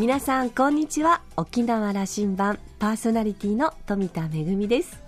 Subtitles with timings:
[0.00, 1.20] 皆さんこんにちは。
[1.36, 4.98] 沖縄羅針盤パーソナリティの富田恵です。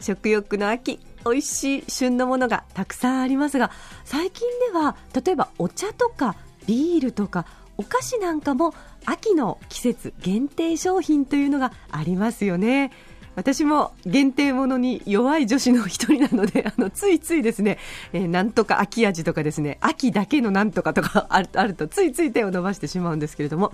[0.00, 3.70] 食欲の秋美味しい旬のものがたくさんありますが
[4.04, 6.34] 最近では例えばお茶とか
[6.66, 7.46] ビールとか
[7.76, 8.74] お菓子なんかも
[9.04, 12.90] 秋の季節限定商品というのがありますよね。
[13.38, 17.78] 私も限定ものに弱い女子の一人なのであのついついですね、
[18.12, 23.72] えー、なんとか秋味とかですね秋だけのなんとかとかあるあるとついつい手を伸ばしてしまうんですけれども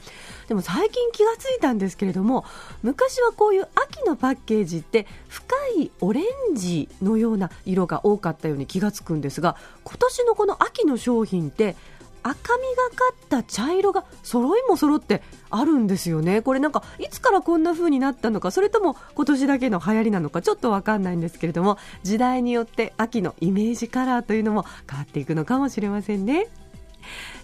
[0.49, 2.45] でも最近気がついたんですけれども
[2.83, 11.75] 昔はこういう秋のパッケージって深いオレンジのような色が多かったように気がつくんですが今年のこの秋の商品って
[12.25, 16.43] 赤みがかった茶色が揃いも揃ってあるんですよね。
[16.43, 26.49] これなんかいつからこんな風になったのか、それとも今年だけの流行りなのかちょっとわかんないんですけれども、時代によって秋のイメージカラーというのも変わっていくのかもしれませんね。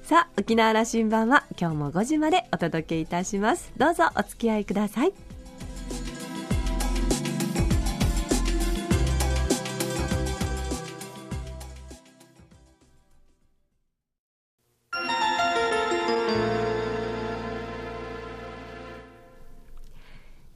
[0.03, 3.71] さあ、沖縄羅針盤は今日も5時までお届けいたします。
[3.77, 5.13] どうぞお付き合いください。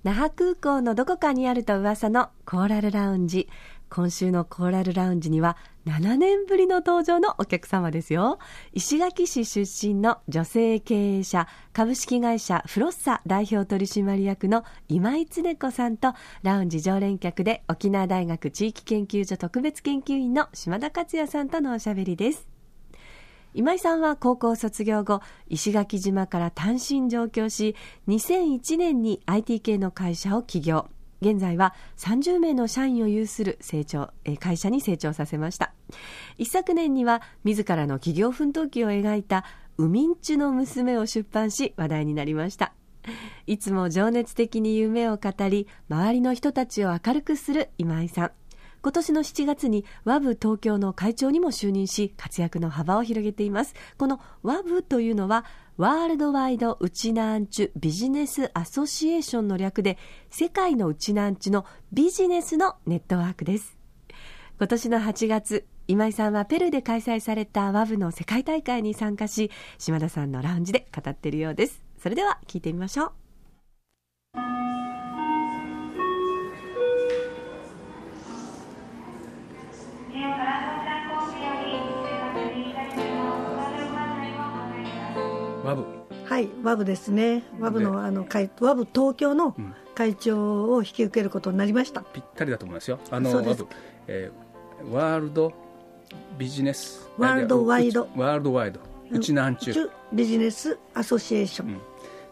[0.05, 3.49] 那覇空港のどこかにあると噂のコーラルラウンジ。
[3.89, 8.39] 今週のコーラルラウンジには7年ぶりの登場のお客様ですよ。
[8.75, 22.54] 石垣市出身の女性経営者、株式会社フロッサ代表取締役の今井恒子さんと、ラウンジ常連客で沖縄大学地域研究所特別研究員の島田克也さんとのおしゃべりです。
[23.57, 27.77] 今井さんは高校卒業後石垣島から単身上京し
[28.09, 30.89] 2001年に IT 系の会社を起業。
[31.21, 35.73] 現在は30名の社員を有する成長会社に成長させました。
[36.37, 39.45] 一昨年には自らの企業奮闘記を描いた
[39.79, 42.75] 「ウミンチュの娘」を出版し話題になりました。
[43.47, 48.31] いつも情熱的に夢を語り周りの人たちを明るくする今井さん。
[48.85, 53.75] 今年の7月に WAV 東京の会長にも就任し活躍の幅を広げています。
[53.97, 55.47] この WAV というのは
[55.79, 59.97] ワールドワイドウチナーンチュビジネスアソシエーションの略で
[60.29, 63.75] 世界のウチナーンチュのビジネスのネットワークです。
[64.59, 71.83] 今年の8月今井さんはペルーで開催された WAV の世界大会に参加し島田さんのラウンジで語っているようです。
[72.03, 73.15] それでは聞いてみましょ
[74.37, 74.64] う。
[85.75, 85.85] ワブ。
[86.25, 87.43] はいワブですね。
[87.59, 89.57] ワブのあの会ワブ東京の
[89.95, 92.99] 会長を引き受けることになりました、ぴったりだと思いますよ。
[93.11, 93.67] あのワブ、
[94.07, 95.53] えー、ワールド
[96.39, 98.09] ビジネスワールドワイド。
[98.17, 98.81] ワールドワイド。
[99.11, 99.91] うちなんちゅう。
[100.13, 101.81] ビジネスアソシエーション、うん、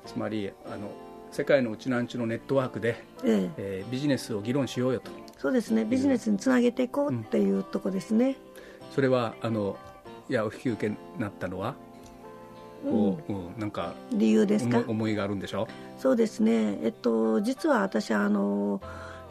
[0.06, 0.90] つまりあの
[1.30, 3.50] 世界のうちなんちゅうのネットワークで、ええ。
[3.56, 5.10] えー、ビジネスを議論しようよと。
[5.38, 5.84] そうですね。
[5.84, 8.34] ビジネスにつなげていこうっていうとこですね、うん、
[8.94, 9.76] それはあの
[10.28, 11.74] いやお引き受けになったのは
[12.82, 14.82] こう、うん、なんか理由ですか？
[14.86, 15.68] 思いがあるんでしょ？
[15.98, 16.78] そうですね。
[16.82, 18.80] えっと実は私あの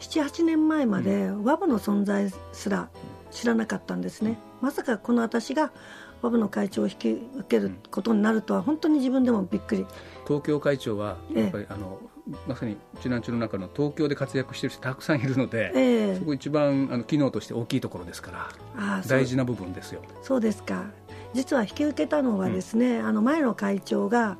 [0.00, 2.88] 78年前までワブの存在すら
[3.30, 5.72] 知らなかったんですね、まさかこの私が
[6.20, 9.86] ワブの会長を引き受けることになるとは本当に自分でもびっくり。
[10.26, 11.98] 東京会長はやっぱり、あの
[12.46, 18.30] まさにうちなんちの中の東京で活躍している人たくさんいるので、えそこ一番あの機能として大きいところですか
[18.76, 20.02] ら大事な部分ですよ。
[20.22, 20.84] そうですか
[21.34, 24.36] 実は引き受けたのはですね、うん、あの前の会長が、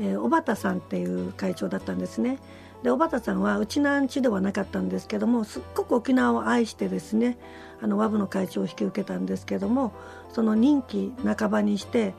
[0.00, 2.38] えー、小畑さんっていう会長だったんですね。
[2.82, 7.36] で小畑さんはうちなんちではなかったんですけどもすっごく沖縄を愛してですね
[7.82, 9.92] あの WAV の会長を引き受けたんですけども
[10.32, 12.14] その任期半ばにして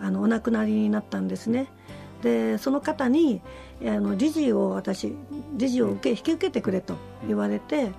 [0.00, 1.66] あのお亡くなりになったんですね。
[2.22, 3.42] でその方に
[3.82, 5.14] あの理事を私
[5.54, 6.96] 理事を受け引き受けてくれと
[7.26, 7.90] 言われて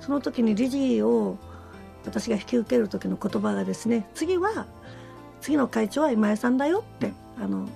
[0.00, 1.38] その時に理事を
[2.06, 4.66] 私が引き受ける時の言葉がですね次は
[5.40, 7.68] 次の会長は今井さんだよってあの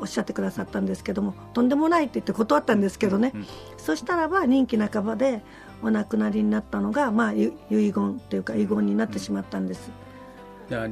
[0.00, 5.42] おっしゃってくださったんですけどもとんでもないって言って断ったんですけどね、うん、そしたらば任期半ばで
[5.82, 9.90] お亡くなりになったのが、まあ、遺言というか遺言になってしまったんです。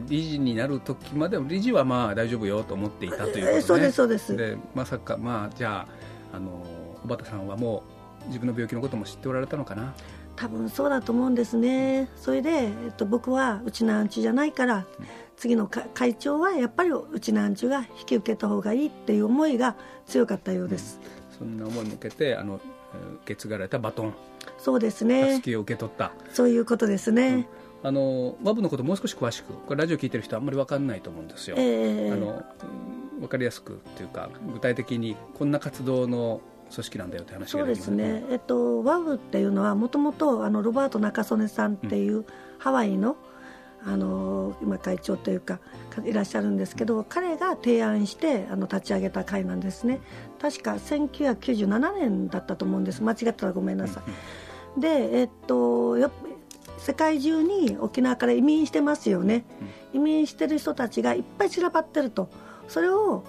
[0.08, 4.36] 理事になる時まで理事はまあ大丈夫よと思っていたということ、ね、えー、そうですそうです。
[4.36, 5.86] でまさかまあじゃ
[6.32, 6.64] ああの
[7.04, 7.84] 小畑さんはも
[8.24, 9.94] う自分の病気のことも知っておられたのかな？
[10.38, 12.08] 多分そうだと思うんですね。
[12.16, 14.84] それで、えっと、僕はうちなんちじゃないから、うん
[15.38, 21.00] 次の会長はやっぱりうちなんちゅが引き受けた方がいいっていう思いが強かったようです、
[21.40, 22.62] うん、そんな思いも受けてあの受
[23.24, 24.14] け継がれたバトン。
[24.58, 25.40] そうですね。
[25.46, 26.10] を受け取った。
[26.32, 27.46] そういうことですね、
[27.82, 32.42] うん、あのワブのこともう少し詳しくこれラジオ聞いてる人はあんまり分かんないと思うんですよ、えー、あの
[33.20, 36.40] 分かりやすくというか具体的にこんな活動の
[36.72, 42.24] 組織なんだよって話ができますそうですね、えっと、ワウっていうのはもともとロバート中曽根さんっていう、
[42.58, 43.16] ハワイの
[43.84, 45.60] あの今会長というか
[46.04, 50.00] いらっしゃるんですけど彼が提案してあの立ち上げた会なんですね。
[50.40, 53.02] 確か1997年だったと思うんです。
[53.02, 54.02] 間違ったらごめんなさ
[54.76, 55.96] い、でえっと
[56.78, 59.44] 世界中に沖縄から移民してますよね、
[59.92, 62.28] 移民してる人たちがいっぱい散らばってると。
[62.66, 63.24] それを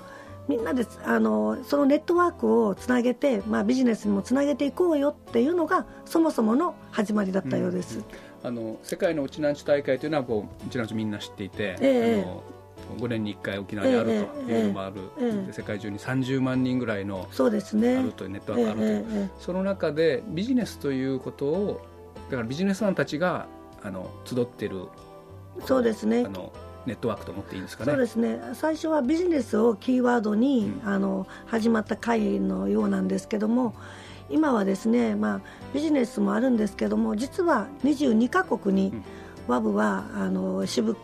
[0.49, 8.05] みんなであのそのネットワークをつなげて、まあ、ビジネスにもつなげていこうよっていうのがそもそもの始まりだったようです、うん、
[8.47, 12.43] あの世界のうちなんち大会というのはこううちなんちみんな知っていて、えー、あの
[12.97, 21.87] 5年に1回沖縄にあるというのもある、えーえー、世界中に30万人ぐらいのそうです、ね、あるというネットワークがあるという、その中でビジネスということを
[22.31, 23.45] だからビジネスマンたちが
[23.83, 24.87] あの集っている
[25.65, 26.23] そうですね。
[26.25, 26.51] あの
[26.85, 27.91] ネットワークと思っていいんですかね？
[27.91, 28.39] そうですね。
[28.53, 33.75] 最初はビジネスをキーワードに、うん、あの始まった会のようなんですけども
[34.29, 35.41] 今はですね、まあ、
[35.73, 38.91] ビジネスもあるんですけども実は22カ国に、
[39.47, 40.95] うん、WAB はあの支部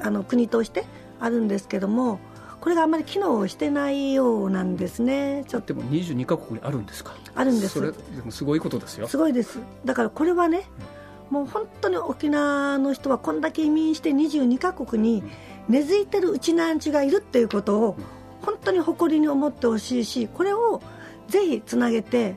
[0.00, 0.84] あの国として
[1.20, 2.20] あるんですけども
[2.60, 5.44] これがあんまり機能してないようなんですね。
[5.46, 5.74] ちょっと。
[5.74, 7.14] でも22カ国にあるんですか？
[7.34, 7.74] あるんです。
[7.74, 9.06] それでもすごいことですよ。
[9.06, 9.60] すごいです。
[9.84, 10.97] だからこれはね、うん
[11.30, 15.22] もう本当に沖縄の人はこんだけ移民して22カ国に
[15.68, 17.96] 根付いてるうちなんちがいるっていうことを
[18.42, 20.80] 本当に誇りに思ってほしいしこれを
[21.28, 22.34] ぜひつなげて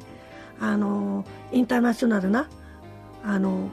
[0.60, 2.50] あのインターナショナルな
[3.24, 3.70] あの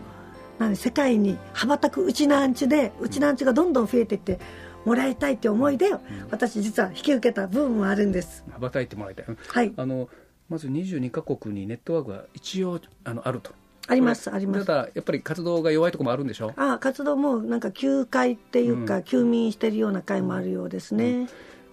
[0.58, 4.38] 何世界に羽ばたくうちなんちでうちなんちがどんどん増えていって
[4.84, 5.90] もらいたいって思いで、
[6.30, 8.44] 私実は引き受けた部分もあるんです。
[8.52, 10.08] 羽ばたいてもらいたい、はい、あの
[10.48, 13.52] まず22カ国にネットワークが一応あのあると
[13.88, 14.66] ありますあります。
[14.66, 16.52] ただやっぱり活動が弱いところもあるんでしょ？
[16.56, 21.28] あ活動もなんか休会っていうか、うん、休眠してるような会もあるようですね、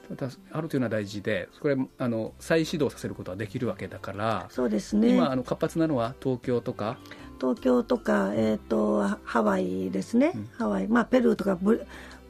[0.10, 0.18] うん、
[0.52, 5.10] あるというのは大事でこれあの再始動させることはできるわけだからそうですね。
[5.10, 6.98] 今あの活発なのは東京とか？
[7.38, 11.86] 東京とか、えーと、ハワイですね、うん、ハワイ、まあ、ペルーとかブ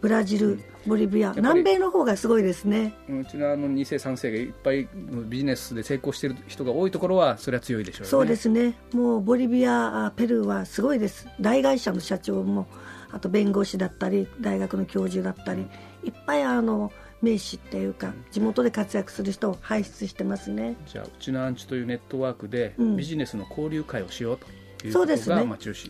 [0.07, 2.93] ラジル、ボリビア、南米の方がすごいですね。
[3.09, 4.87] うちのあの2世、3世がいっぱい
[5.27, 12.67] ビジネスで成功している人が多いところは、それは強いでしょう、ね、そうですね、もうボリビア、ペルーはすごいです、大会社の社長も、
[13.11, 15.67] あと弁護士だったり、大学の教授だったり、
[16.03, 16.91] いっぱいあの
[17.21, 20.75] 名士っていうか、地元で活躍する人を輩出してますね。
[20.85, 24.45] じゃあ、うちのアンチというネットワークで、ビジネスの交流会をしようと。
[24.91, 25.47] そうですね、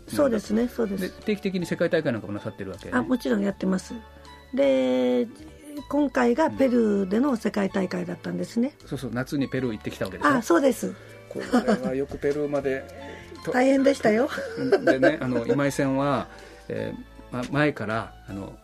[0.07, 1.09] そうですね、そうです。
[1.21, 3.93] 定期的に世界大会なんかもなさってるわけ、ね、あもちろんやってます。
[4.53, 5.27] で
[5.89, 10.93] 今回がペルーでの世界大会だったんですね、そうそう夏にペルー行ってきたわけですあそうです。
[11.29, 12.83] これはよくペルーまで
[13.51, 14.29] 大変でしたよ。
[14.85, 16.27] でねあの今井線は、
[16.69, 18.57] えーま、前からあの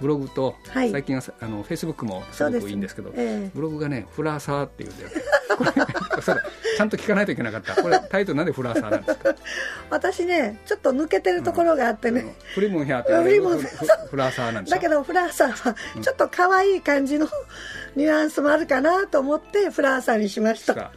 [0.00, 5.04] ブログと、はい、最近はあのフェイスブックもすごくいいんですけど、えー、ブログがねフラーサーっていうんで
[6.22, 6.42] そうだ
[6.76, 7.80] ちゃんと聞かないといけなかった。
[7.82, 9.34] これタイトルなんでフラーサーなんですか？
[9.90, 17.28] 私ねちょっと抜けてるところがあってね、うん、フリムンヒャーってフリムンフラーサーなんですだけどフラーサーはちょっと可愛い感じの
[17.96, 20.90] ニュアンスもあるかなと思ってフラーサーにしました。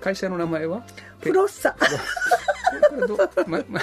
[0.00, 0.82] 会社の名前は？
[1.20, 1.74] フロッサ。
[3.46, 3.80] まま、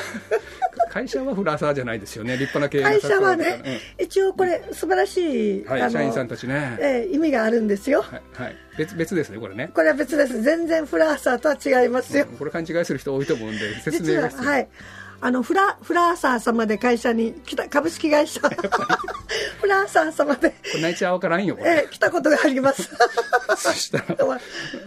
[0.89, 2.37] 会社はフラーサーじゃないですよね。
[2.37, 9.71] 立派な経営会社はね、うん、一応これ素晴らしい、はい、社員さんたちね、えー、意味があるんですよ、はい、はい、別別ですねこれね。
[9.73, 10.41] これは別です。
[10.41, 14.49] 全然フラーサーとは違いますよ、うん、これ勘違いする人多いと思うんで説明が必要。
[14.49, 14.69] はい。
[15.23, 18.41] あのフラフラーサー様で会社に来た株式会社。
[19.61, 20.49] フラーサー様で。
[20.49, 22.89] これ内地は分からんよこれ、えー、来たことがあります。
[23.55, 24.39] そしたら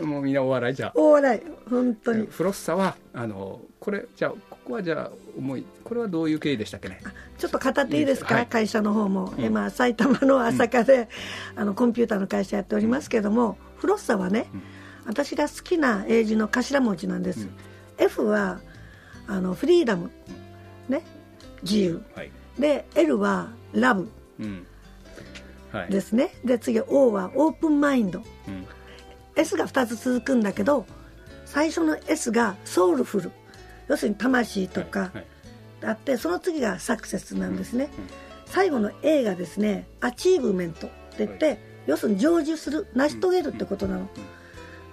[0.04, 0.90] もうみんなお笑いじゃ。
[0.96, 1.40] お笑い。
[1.70, 2.26] 本当に。
[2.26, 7.00] フロッサはあのこれじゃあここはじゃあ思いこれはどういう経緯でしたっけね？
[7.38, 11.08] ちょっと語っていいですか、はい、会社の方も、うん、えまあ、埼玉の朝霞で、
[11.54, 14.62] うん、あのコンピューターの会社やっておりますけども、フロッサはね、うん、
[15.06, 17.48] 私が好きな英字の頭文字なんです、
[17.98, 18.60] F は
[19.26, 20.10] あのフリーダム、
[20.88, 21.02] ね、
[21.62, 24.08] 自由、はい、で L はラブ、
[25.72, 26.30] はい、ですね。
[26.44, 28.66] で次 O はオープンマインド、うん、
[29.34, 30.86] S が2つ続くんだけど
[31.46, 33.30] 最初の S がソウルフル
[33.88, 35.12] 要するに魂とか
[35.82, 37.88] あって、その次がサクセスなんですね、
[38.46, 39.86] 最後の A がですね。
[40.00, 44.08] achievement って言って、要するに成就する成し遂げるってことなの、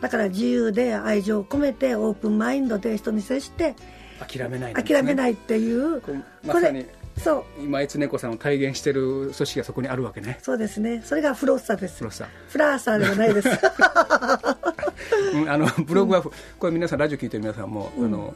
[0.01, 3.75] だから自由で愛情を込めてオープンマインドで人に接して
[4.19, 6.01] 諦めない、ね、諦めないっていう
[6.43, 6.85] まさに
[7.17, 7.63] そう。
[7.63, 10.39] 今井恒子さんを体現している組織がそこにあるわけね。
[10.41, 11.01] そうですね。
[11.03, 11.99] それがフロッサです。
[11.99, 12.27] フロッサ。
[12.49, 13.49] フラーサーではないです。
[15.35, 16.31] うん、あのブログは、こ
[16.67, 18.33] れ皆さんラジオ聞いてる皆さんも、うん、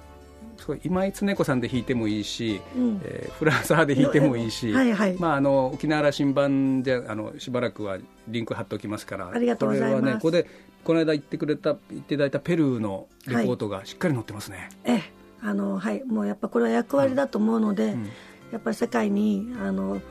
[0.66, 10.02] あのそう今井恒子さんで弾いてもいいし、うん、えー、フランサーで弾いてもいいし、はいはい、まあ、あの沖縄羅針盤であのしばらくはリンク貼っておきますからありがとうございます。
[10.02, 10.48] これはねここで
[10.84, 14.70] この間言ってくれた言っていただいたペルーのレポートがしっかり載ってますね。
[14.86, 15.04] はい、え。
[15.42, 16.04] あのはい。
[16.04, 18.04] もうやっぱこれは役割だと思うので、うん、
[18.52, 20.02] やっぱり世界にあの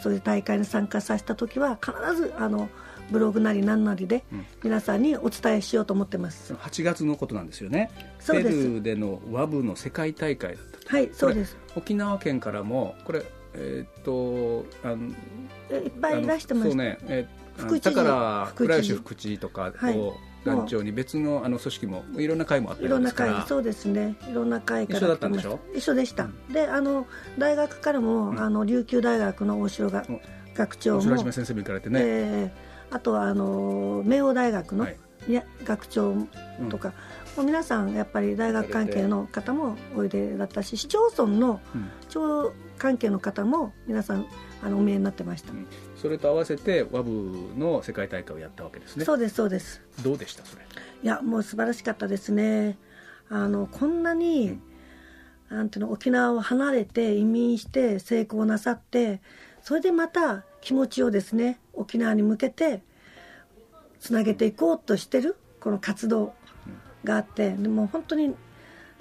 [0.00, 2.68] そういう大会に参加させた時は必ずあの
[3.10, 4.24] ブログなり何なりで
[4.62, 7.90] 皆さんにお伝えしようと思ってます、うん、8月のことなんですよね。
[8.26, 11.56] ペルーでのワブの世界大会だったはいそうです。
[11.76, 13.24] 沖縄県からもこれ
[13.54, 15.08] えー、っとあの
[15.76, 20.14] いっぱいいらしてますそうね、えー、福知だから倉吉福知とかを
[20.44, 24.16] 団長に別のあの組織もいろんな会もあったいろんな会そうですね。
[24.30, 24.98] いろんな会から。
[25.00, 25.58] 一緒だったんでしょ？
[25.74, 27.06] 一緒でした、うん、であの
[27.38, 30.04] 大学からも、うん、あの琉球大学の大城が、
[30.54, 31.02] 学長も。
[31.02, 34.96] 大城先生も行かれてね、えーあとはあの明王大学の、はい、
[35.64, 36.14] 学長
[36.68, 36.92] とか、
[37.36, 41.60] うん、もう皆さんやっぱり大学関係の方もおいでだったし市町村の
[42.08, 44.26] 町関係の方も皆さん
[44.62, 45.66] あのお見えになってました、うん、
[45.96, 47.10] それと合わせてワブ
[47.56, 49.04] の世界大会をやったわけですね。
[49.04, 49.80] そうですそうです。
[50.02, 50.64] どうでしたそれ？
[51.02, 52.76] いやもう素晴らしかったですね。
[53.28, 54.58] あのこんなに、
[55.50, 59.22] うん、なんていうの沖縄を離れて移民して成功なさって
[59.70, 62.82] それでまた気持ちをですね沖縄に向けて
[64.00, 66.34] つなげていこうとしてるこの活動
[67.04, 68.34] があってでも本当に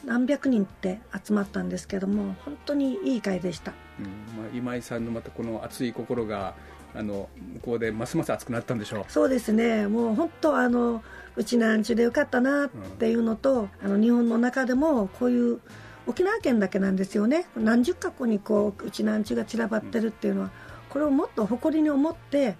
[0.06, 4.06] 何百人って集まったんですけども本当にいい会でした、うん
[4.40, 6.54] まあ、今井さんのまたこの熱い心が
[6.94, 9.06] あの向こうでますます熱くなったんでしょう。
[9.08, 9.88] そうですね。
[9.88, 11.04] もう本当あの
[11.36, 15.62] うちなんちゅでよかったなっていうのと、うん、あの日本の中でもこういう
[16.10, 17.46] 沖縄県だけなんですよね。
[17.56, 20.50] 何十か国にこううちなんちゅが散らばってるっていうのは、
[20.90, 22.58] これをもっと誇りに思って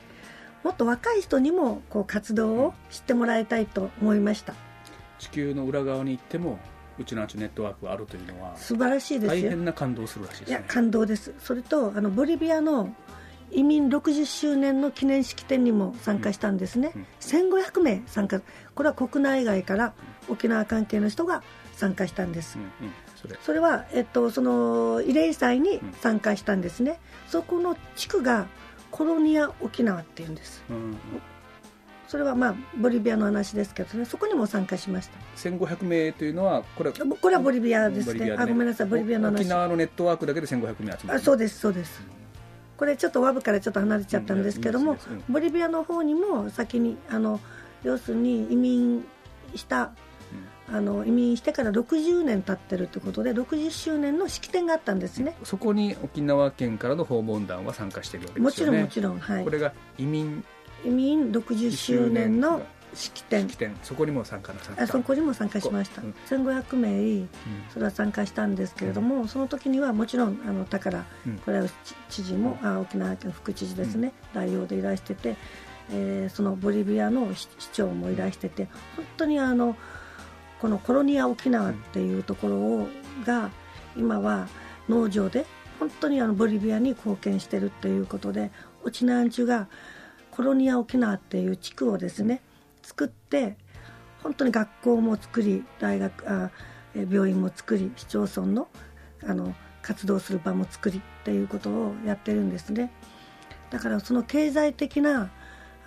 [0.64, 4.54] もっと若い人にもこう活動を知ってもらいたいと思いました。
[5.18, 6.60] 地球の裏側に行っても
[7.00, 9.42] うちのネットワークがあるというのは素晴らしいですよ。
[9.42, 11.34] 大変な感動するらしいです、ね、いや感動です。
[11.40, 12.94] それとあのボリビアの
[13.50, 17.02] 移民60周年の記念式典にも参加したんですね、うん。
[17.02, 18.42] うん、1500名参加。
[18.76, 19.94] これは国内外から
[20.28, 21.42] 沖縄関係の人が
[21.76, 23.38] 参加したんです、うんうん、それ。
[23.42, 28.48] それは、えっと、その慰霊祭に参加したんですね、そこの地区が
[28.92, 30.98] コロニア沖縄っていうんです、うん、
[32.08, 34.06] それはまあボリビアの話ですけどね。
[34.06, 35.20] そこにも参加しました。
[35.36, 39.42] 1500名というのはこれこれはボリビアですね、ね、あごめんなさいボリビアの話。
[39.42, 41.20] 沖縄のネットワークだけで1500名集まる。
[41.20, 42.02] あそうですそうです。
[42.78, 44.98] これちょっとワブからちょっと離れちゃったんですけども、
[45.30, 47.40] ボリビアの方にも先にあの
[47.84, 49.06] 要するに移民
[49.54, 49.92] した
[50.72, 55.36] あの移民してから60年経ってるということで60周年の式典があったんですね。
[55.44, 58.82] そこに沖縄県からの訪問団は参加しているわけですよね。
[58.84, 60.44] もちろんもちろん、はい、これが移民。
[60.86, 62.62] 移民60周年の
[62.94, 63.50] 式典。
[63.50, 63.76] 式典。
[63.84, 64.84] そこにも参加なさった。
[64.84, 67.28] あそこにも参加しました、うん、1500名
[67.74, 71.04] それは参加したんですけれども、うん、その時にはもちろんあの宝
[71.46, 75.36] 倉吉知事も、あ沖縄県副知事ですね、代表でいらしてて、
[75.92, 79.76] えー、そのボリビアの市長もいらしてて本当にあの
[80.60, 82.88] このコロニア沖縄っていうところを
[83.26, 83.52] が
[83.96, 84.48] 今は
[84.88, 85.46] 農場で
[85.80, 88.52] 本当にあのボリビアに貢献してるっていうことで
[88.84, 89.68] 沖縄んちが
[90.32, 92.42] コロニア沖縄っていう地区をですね
[92.82, 93.58] 作って
[94.24, 96.52] 本当に学校も作り大学あ
[96.96, 98.68] 病院も作り市町村の
[99.24, 102.92] あの活動する場も作りっていうことをやってるんですね。
[103.70, 105.30] だからその経済的な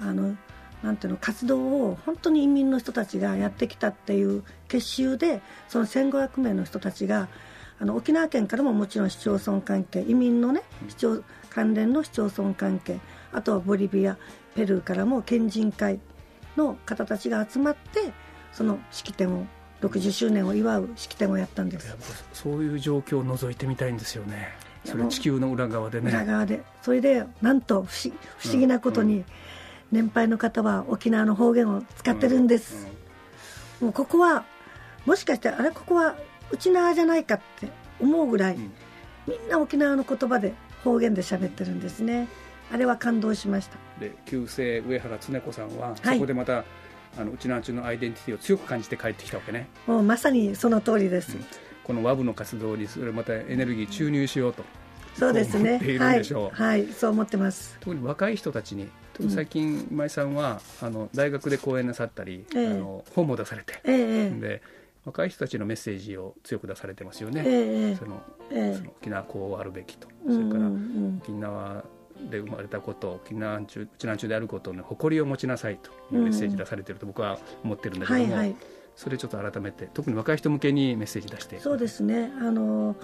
[0.00, 0.36] あの
[0.82, 1.60] なんていうの活動
[1.90, 7.28] を本当に移民の人たちがやってきたっていう結集でその1500名の人たちが
[7.78, 12.98] あの沖縄県からももちろん市町村関係移民のね市町関連の市町村関係
[13.32, 14.16] あとはボリビア
[14.54, 16.00] ペルーからも県人会
[16.56, 18.12] の方たちが集まって
[18.52, 19.46] その式典を
[19.80, 21.96] 60周年を祝う式典をやったんです。
[22.32, 24.50] そういう状況を覗いてみたいんですよね。
[24.84, 26.10] それ地球の裏側でね。
[26.10, 26.62] 裏側で。
[26.82, 29.24] それでなんと不思不思議なことに、うんうん
[29.92, 32.88] 年配の方は沖縄の方言を使ってるんです、
[33.80, 34.44] もうここは
[35.06, 36.16] もしかしてあれここは
[36.50, 37.68] 内縄じゃないかって
[38.00, 38.56] 思うぐらい、
[39.28, 42.26] みんな沖縄の言葉で方言で喋ってるんですね。
[42.72, 43.76] あれは感動しました。
[44.00, 46.64] で旧姓上原恒子さんは、そこでまた
[47.18, 49.68] あのうちな中のアイデンティティを強く感じて帰ってきたわけね。
[49.86, 51.44] もうまさにその通りです、うん、
[51.84, 54.64] このワブの活動にそれまたエネルギー注入しようと
[55.14, 55.78] そうですね。
[55.98, 56.20] はい、
[56.50, 57.76] はい、そう思ってます。
[57.80, 58.88] 特に若い人たちに
[59.28, 64.62] 最近今井さんはあの大学で講演なさったり、えー、あの本も出されて、えー、で
[65.04, 70.68] 若い人たちのメッセージを強く出されてますよね、えー、そのその沖縄こうあるべきと、それから
[71.22, 71.84] 沖縄
[72.30, 78.54] で生まれたこと沖縄中うちなん中であることの誇りを持ちなさいというメッセージ出されてると僕は思ってるんだけども、
[78.94, 81.58] それちょっと改めて特に若い人向けにメッセージ出して。
[81.58, 82.30] そうですね。
[82.40, 82.94] あの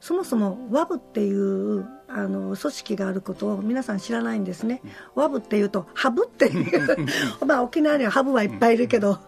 [0.00, 4.80] そもそも WAB っていうあの組織があることを皆さん知らないんですね、
[5.14, 7.06] うん、WAB っていうとハブっていう。
[7.46, 9.18] まあ沖縄にはハブはいっぱいいるけど、うん、っ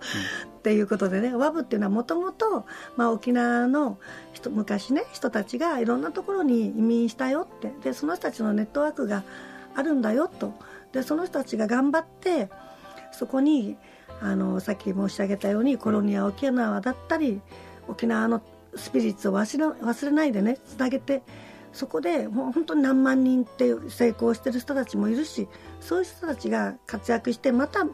[0.63, 1.37] ていうことでね。
[1.37, 2.67] WAB っていうのはもともと
[2.99, 3.99] 沖縄の
[4.33, 7.73] 人昔ね人たちがいろんなところに移民したよって。
[7.83, 9.23] でその人たちのネットワークが
[9.75, 10.55] あるんだよと。
[10.93, 12.51] でその人たちが頑張って
[13.13, 13.77] そこに
[14.21, 17.41] あのさっき申し上げたようにコロニア沖縄だったり
[17.89, 18.41] 沖縄の
[18.77, 21.23] スピリッツを忘れ忘れないでねつなげて
[21.73, 25.49] そこでもう本当に何万人って成功してる人たちもいるし
[25.81, 27.87] そういう人たちが活躍してまた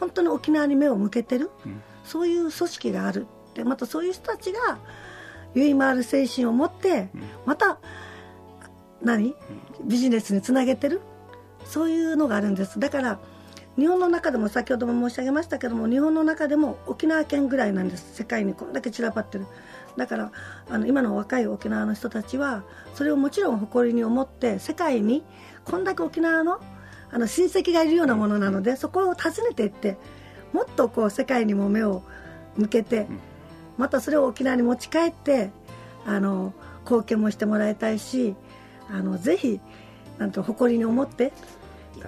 [0.00, 3.26] 本当に沖縄に目を向けてる、うん、そういう組織がある。
[3.54, 4.78] でまたそういう人たちが
[5.54, 7.08] ゆいまる精神を持って、
[7.44, 7.78] また
[9.02, 9.34] 何？
[9.82, 11.00] ビジネスにつなげてる。
[11.64, 12.78] そういうのがあるんです。
[12.78, 13.18] だから
[13.76, 18.14] 日本の中でも先ほども申し上げましたけども日本の中でも沖縄県ぐらいなんです。
[18.14, 19.46] 世界にこんだけ散らばってる
[19.98, 20.32] だから
[20.70, 22.62] あの今の若い沖縄の人たちは
[22.94, 25.24] それをもちろん誇りに思って世界に
[25.64, 26.60] こんだけ沖縄の
[27.10, 29.96] あの親戚がいるようなものなのでそこを訪ねていって
[30.52, 32.02] もっとこう世界にも目を
[32.56, 33.06] 向けて
[33.78, 35.50] またそれを沖縄に持ち帰って
[36.04, 36.52] あの
[36.82, 38.34] 貢献もしてもらいたいし
[38.90, 39.60] あのぜひ
[40.18, 41.32] なんと誇りに思って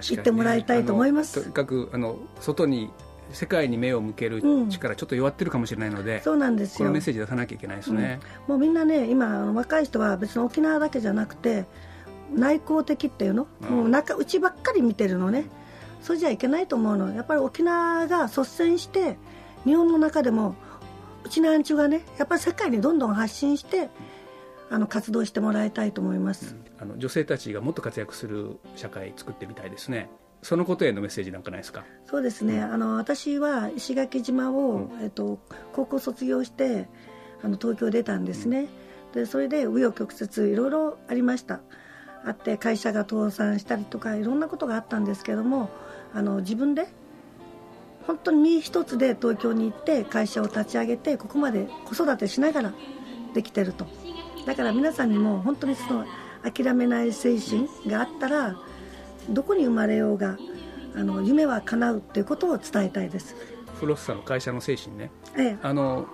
[0.01, 2.91] 行ってもらいたいと思います、ね、とにかくあの外に
[3.33, 11.65] 世界に目を向ける力、ちょっと弱ってるかもしれないのでそうなんですこのメッセージ出さなきゃいけないですね、うん、もうみんなね今若い人は別に沖縄だけじゃなくて
[12.33, 15.45] 内向的っていうの、うん、もう中内ばっかり見てるのね。
[16.01, 17.13] それじゃいけないと思うの。
[17.13, 19.17] やっぱり沖縄が率先して
[19.65, 20.55] 日本の中でも
[21.23, 23.89] うちなんちゅがねやっぱり世界にどんどん発信して
[24.69, 30.09] あの活動してもらいたいと思います、うん、あの女性たちがもっと活躍する社会作ってみたいですね
[30.41, 31.83] そのことへのメッセージなんかないですか？
[32.05, 35.39] そうですね、うん、あの私は石垣島を、えっと、
[35.73, 36.87] 高校卒業して
[37.43, 38.67] あの東京出たんですね、
[39.13, 41.61] でそれで紆余曲折いろいろありました。
[42.23, 45.71] あって会社が倒産したりとかいろんなことがあったんですけども
[46.13, 46.87] あの自分で
[48.05, 52.73] 本当に身一つで東京に行って会社を立ち上げてここまで子育てしながら
[53.33, 53.87] できてると。
[54.45, 56.05] だから皆さんにも本当にその
[56.43, 58.55] 諦めない精神があったら
[59.33, 60.37] どこに生まれようが
[60.95, 63.35] あの夢は叶うっていうことを伝えたいです。
[63.79, 66.07] フロッサの会社の精神ね、ええ、あの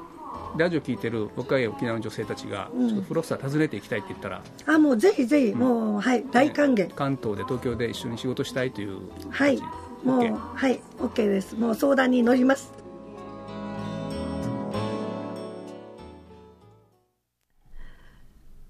[0.55, 9.59] ラジオ聞いてる若い沖縄の女性たちが、うん、ちょっとフロッサー訪ねていきたいって言ったらあもうぜひぜひ、うん、もうはい大歓迎、ね、関東で東京で一緒に仕事したいというはい。
[10.03, 11.55] もうはい OK です。
[11.55, 12.71] もう相談に乗ります。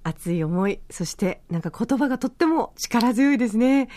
[0.03, 3.89] 熱い思いそしてなんか言葉がとっても力強いですね、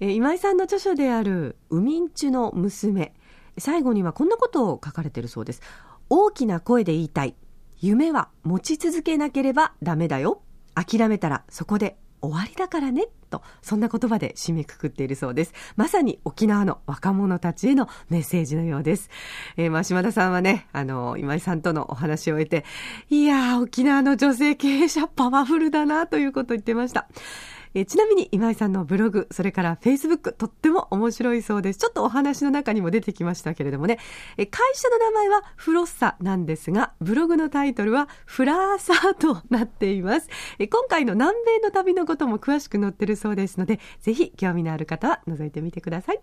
[0.00, 3.14] え、今井さんの著書である「ウミンチュの娘」
[3.58, 5.62] 最後にはこんなことを書かれているそうです。
[6.10, 7.36] 大きな声で言いたい。
[7.80, 10.42] 夢は持ち続けなければダメだよ。
[10.74, 13.08] 諦めたらそこで終わりだからね。
[13.34, 15.52] とそんな言葉で締めくくっているそうです。
[15.76, 19.10] まさに沖縄の若者たちへのメッセージのようです、
[19.56, 22.64] えー、まあ島田さんはねあの今井さんとのお話を終えて
[23.10, 27.08] いやー沖縄の女性経営者パワフルだなということを言ってました。
[27.74, 31.80] えちなみに今井さんのブログ、それからフェイスブック、とっても面白いそうです。
[31.80, 33.98] ちょっとお話の中にも出てきましたけれどもね、
[34.36, 40.28] え会社の名前はフロッサなんですが、ブログのタイトルはフラーサーとなっています。
[40.60, 46.20] え今回の南米の旅のことも詳しく載ってるそうですので、ぜひ興味のある方は覗いてみてください。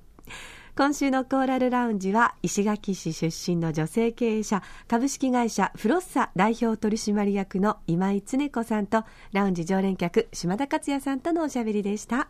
[0.78, 9.04] 今週のコーラルラウンジは石垣市出身の女性経営者株式会社フロッサ代表取締役の今井恒子さんと
[9.34, 12.30] ラウンジ常連客島田克也さんとのおしゃべりでした。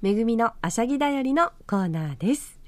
[0.00, 2.58] めぐみのあしゃぎだよりのコーナーです。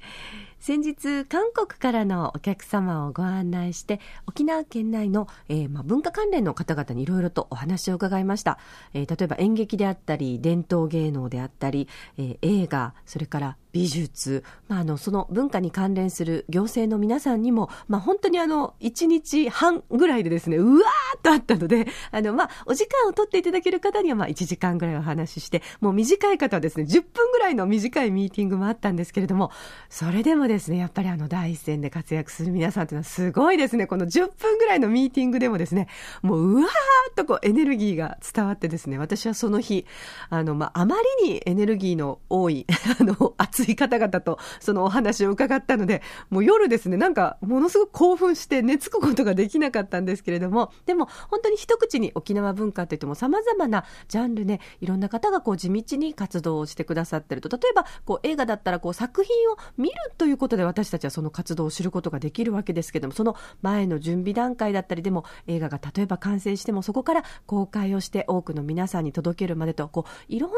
[0.59, 8.59] 先日韓国からのお客様をご案内して沖縄県内の、えー、まあ、文化関連の方々にいろいろとお話を伺いました、
[8.93, 29.51] えー、例えば演劇であったり伝統芸能であったり、えー、映画それから美術、まあ、あのその文化に関連する行政の皆さんにも、まあ、本当にあの1日半ぐらいでですねうわーっとあったのであの、まあ、お時間を取っていただける方にはまあ1時間ぐらいお話ししてもう短い方はですね10分ぐらいの短いミーティングもあったんですけれども
[29.89, 33.87] それでもですね、やっぱりあの第一線で活躍する皆さんというのはすごいですね。
[33.87, 35.87] この10分ぐらいのミーティングでもですね、
[36.21, 36.65] もううわー
[37.11, 39.85] っとこうエネルギーが伝わってですね、私はその日、
[40.29, 42.65] あの、まあ、あまりにエネルギーの多い、
[42.99, 70.57] あの、熱い方々とそのお話を伺ったので、もう夜ですね、なんかものすごく興奮して寝つくことができなかったんですけれども、でも本当に一口に沖縄文化といっても様々なジャンルね、いろんな方がこう地道に活動をしてくださってると、例えばこう映画だったらこう作品を見るということで私たちはその活動を知ることができるわけですけども、その前の準備段階だったりでも映画が例えば完成してもそこから公開をして多くの皆さんに届けるまでと、こういろんな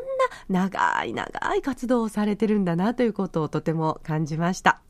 [0.49, 4.81] 長い長い活動をされてるんだなということをとても感じました。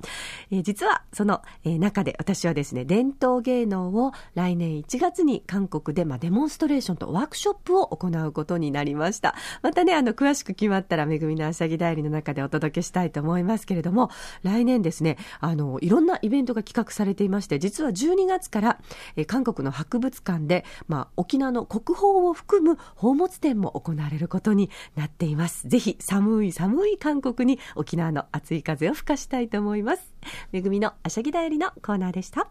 [0.52, 9.36] えー、実はその、えー、中で私はですね、伝統芸能を来年1月に韓国でまあデモンストレーションとワークショップを行うことになりました。
[9.62, 14.10] またね、あの詳しく決まったらめぐみのあしゃぎだよりの中でお届けしたいと思いますけれども、
[14.44, 18.80] 来年ですね、あの、いろんなイベントが企画されていまして、実は12月から、
[19.16, 25.68] え韓国の博物館で、まあ、沖縄の国宝を含む宝物展も行われることになっています。
[25.68, 30.14] ぜひ、寒い寒い韓国に沖縄の熱い風を吹かしたいと思います。
[30.52, 32.50] めぐみのあしゃぎだよりのコーナーでした。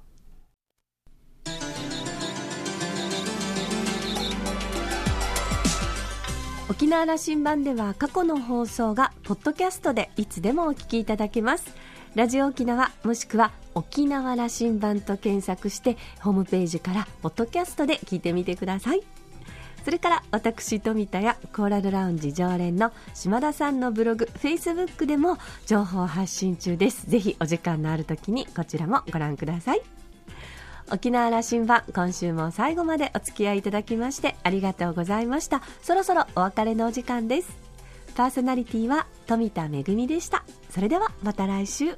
[6.70, 11.74] 沖縄羅針盤では過去の放送がポッドキャストでいつでもお聞きいただけます
[12.14, 19.02] ラジオ沖縄もしくは沖縄羅針盤と検索してホームページからポッドキャストで聞いてみてください。
[19.84, 27.08] それから私富田やコーラルラウンジ常連の島田さんのブログフェイスブックでも情報発信中です。
[27.08, 29.82] ぜひお時間のある時にこちらもご覧ください。
[30.92, 35.62] 沖縄羅針盤今週も最後までお付き合いいただきましてありがとうございました。
[35.80, 37.56] そろそろお別れのお時間です。
[38.16, 40.44] パーソナリティは富田恵でした。
[40.70, 41.96] それではまた来週。